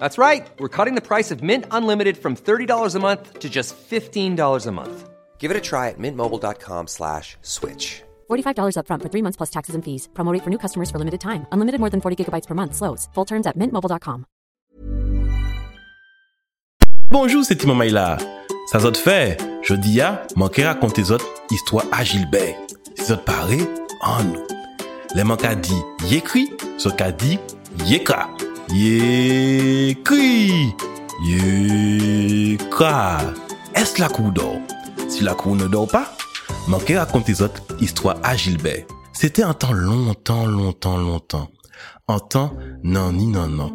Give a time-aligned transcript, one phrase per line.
[0.00, 0.48] That's right.
[0.58, 4.72] We're cutting the price of Mint Unlimited from $30 a month to just $15 a
[4.72, 5.10] month.
[5.38, 8.02] Give it a try at mintmobile.com slash switch.
[8.30, 10.08] $45 upfront for three months plus taxes and fees.
[10.14, 11.46] Promo rate for new customers for limited time.
[11.52, 12.74] Unlimited more than 40 gigabytes per month.
[12.74, 13.08] Slows.
[13.14, 14.24] Full terms at mintmobile.com.
[17.10, 18.18] Bonjour, c'est Timon Maïla.
[18.70, 19.36] Ça zot fait.
[19.62, 22.56] Je dis ya, manquer raconter zot histoire à Gilbert.
[22.96, 23.58] Si zot paré,
[24.02, 24.46] en nous.
[25.16, 27.10] Les manques a dit yécri, ce qu'a
[28.72, 30.72] Ye kri,
[31.26, 33.18] ye kra,
[33.74, 34.60] es la kou dor?
[35.10, 36.04] Si la kou ne dor pa,
[36.70, 38.86] manke rakonte zot histwa a Gilbert.
[39.12, 41.48] Sete an tan lontan, lontan, lontan.
[42.06, 42.54] An tan
[42.84, 43.74] nan ni nan nan.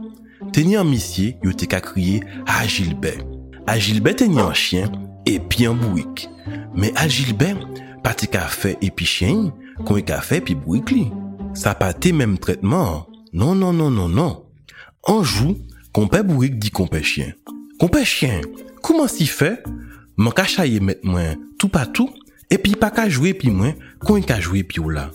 [0.56, 3.28] Teni an misye yo te ka kriye a Gilbert.
[3.68, 4.96] A Gilbert teni an chien
[5.28, 6.30] epi an bouik.
[6.72, 7.68] Men a Gilbert
[8.06, 9.52] pati ka fe epi chien
[9.84, 11.10] kon e ka fe epi bouik li.
[11.52, 13.04] Sa pati menm tretman.
[13.36, 14.45] Non, non, non, non, non.
[15.08, 15.54] Un jou,
[15.94, 17.36] kompè bourik di kompè chien.
[17.78, 18.42] Kompè chien,
[18.82, 19.52] kouman si fe?
[20.18, 22.10] Man ka chaye met mwen tout patou,
[22.50, 25.12] epi pa ka jwe pi mwen, kon yon ka jwe pi ou la.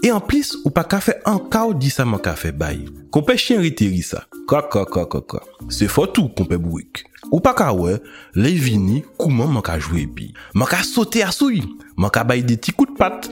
[0.00, 2.86] E an plis, ou pa ka fe anka ou di sa man ka fe bay.
[3.12, 4.24] Kompè chien riteri sa.
[4.48, 5.42] Kwa kwa kwa kwa kwa.
[5.68, 7.04] Se fotou kompè bourik.
[7.28, 7.98] Ou pa ka we,
[8.40, 10.30] le vini kouman man ka jwe pi.
[10.56, 11.60] Man ka sote asouy,
[12.00, 13.28] man ka bay de ti kout pat.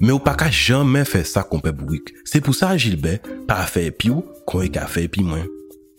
[0.00, 2.12] Men ou pa ka jamen fè sa kon pe Bourik.
[2.28, 5.46] Se pou sa Gilbert pa a fè epi ou kon e ka fè epi mwen.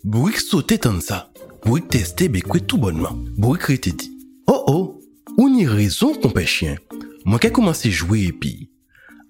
[0.04, 1.28] Bourik sote tan sa.
[1.64, 3.20] Bourik teste be kwe tout bonman.
[3.38, 4.10] Bourik rete di.
[4.50, 4.84] Oh oh,
[5.36, 6.78] ou ni rezon kon pe chien.
[7.26, 8.54] Mwen ke komanse jwe epi.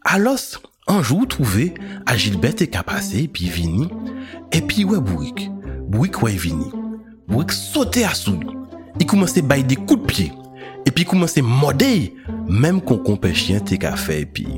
[0.08, 1.72] Alos, anjou trouve
[2.06, 3.88] a Gilbert te ka pase epi vini.
[4.54, 5.48] Epi wè Bourik.
[5.90, 6.70] Bourik wè vini.
[7.28, 8.38] Bourik sote a sou.
[9.00, 10.30] I komanse bay de kou de pie.
[10.88, 12.12] Epi komanse modey.
[12.50, 14.48] Mem kon kon pe chien te ka fe epi.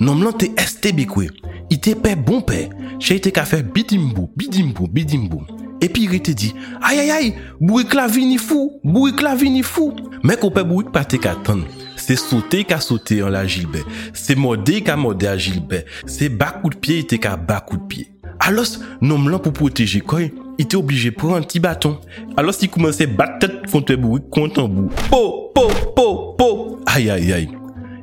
[0.00, 1.28] Nom lan te este bikwe.
[1.68, 2.66] I te pe bon pe.
[2.98, 5.44] Che te ka fe bidimbo, bidimbo, bidimbo.
[5.84, 6.48] Epi ri te di,
[6.82, 7.28] ayayay,
[7.60, 9.92] bouik la vini fou, bouik la vini fou.
[10.26, 11.62] Men ou pe bouik pa te ka tan.
[12.00, 13.84] Se sote ka sote an la jilbe.
[14.16, 15.84] Se morde ka morde a jilbe.
[16.08, 18.08] Se bakout piye te ka bakout pie.
[18.42, 20.32] Alos, nom lan pou proteje koy.
[20.58, 22.00] Il était obligé de prendre un petit bâton.
[22.36, 24.90] Alors s'il commençait à battre tête contre bruit, contre un bout.
[25.08, 26.80] Po, po, po, po.
[26.86, 27.48] Aïe, aïe, aïe.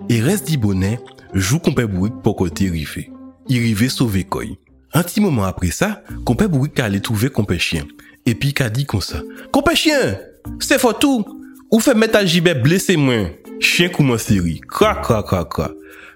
[0.07, 0.99] Et reste dit bonnet,
[1.33, 3.11] joue compère bruit pour côté rivé.
[3.49, 4.57] Il rivait sauver Koy.
[4.93, 7.83] Un petit moment après ça, compère bruit allait trouver compère chien.
[8.25, 9.21] Et puis qu'a dit comme ça.
[9.51, 10.17] Compère chien,
[10.59, 11.25] c'est fort tout.
[11.71, 13.29] Ou fait mettre à blessé moins.
[13.59, 14.61] Chien commence à rire.
[14.69, 15.71] Cra, cra, cra, cra.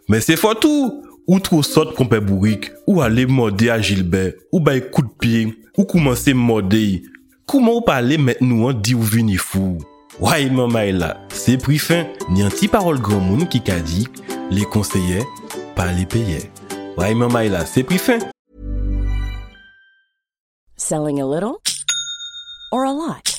[0.08, 1.04] Mais c'est fort tout.
[1.30, 5.86] Ou tro sot kompe bourik, ou ale morde a Gilbert, ou bay kout piye, ou
[5.86, 7.04] koumanse morde yi.
[7.46, 9.78] Kouman ou pale met nou an di ou vini fou?
[10.18, 13.78] Woy man may la, se pri fin, ni an ti parol gran moun ki ka
[13.86, 14.08] di,
[14.50, 15.22] le konseye,
[15.78, 16.42] pa le peye.
[16.98, 18.26] Woy man may la, se pri fin.
[20.82, 21.62] Selling a little
[22.74, 23.39] or a lot?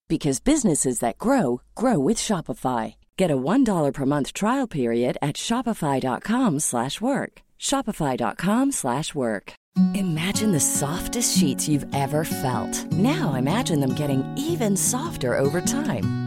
[0.11, 2.95] because businesses that grow grow with Shopify.
[3.15, 7.41] Get a $1 per month trial period at Shopify.com slash work.
[7.57, 9.53] Shopify.com slash work.
[9.93, 12.91] Imagine the softest sheets you've ever felt.
[12.91, 16.20] Now imagine them getting even softer over time.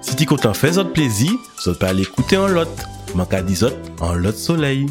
[0.00, 2.68] Si tu comptes en faisant plaisir, ça peut aller écouter en lot,
[3.14, 4.86] manquer des autres en lot de soleil.